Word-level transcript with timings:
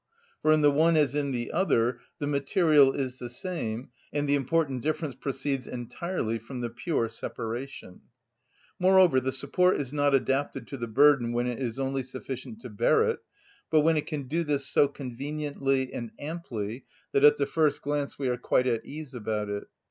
For 0.41 0.51
in 0.51 0.61
the 0.61 0.71
one 0.71 0.97
as 0.97 1.13
in 1.13 1.31
the 1.31 1.51
other 1.51 1.99
the 2.17 2.25
material 2.25 2.91
is 2.91 3.19
the 3.19 3.29
same, 3.29 3.91
and 4.11 4.27
the 4.27 4.33
important 4.33 4.81
difference 4.81 5.13
proceeds 5.13 5.67
entirely 5.67 6.39
from 6.39 6.61
the 6.61 6.71
pure 6.71 7.07
separation. 7.07 8.01
Moreover, 8.79 9.19
the 9.19 9.31
support 9.31 9.77
is 9.77 9.93
not 9.93 10.15
adapted 10.15 10.65
to 10.69 10.77
the 10.77 10.87
burden 10.87 11.33
when 11.33 11.45
it 11.45 11.59
is 11.59 11.77
only 11.77 12.01
sufficient 12.01 12.61
to 12.61 12.69
bear 12.71 13.03
it, 13.09 13.19
but 13.69 13.81
when 13.81 13.95
it 13.95 14.07
can 14.07 14.23
do 14.27 14.43
this 14.43 14.65
so 14.65 14.87
conveniently 14.87 15.93
and 15.93 16.09
amply 16.17 16.85
that 17.11 17.23
at 17.23 17.37
the 17.37 17.45
first 17.45 17.83
glance 17.83 18.17
we 18.17 18.27
are 18.27 18.37
quite 18.37 18.65
at 18.65 18.83
ease 18.83 19.13
about 19.13 19.49
it. 19.49 19.65